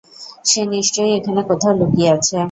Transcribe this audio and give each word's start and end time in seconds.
সে 0.45 0.61
নিশ্চয়ই 0.67 1.15
এখানে 1.17 1.41
কোথাও 1.49 1.73
লুকিয়ে 1.79 2.09
আছে। 2.15 2.37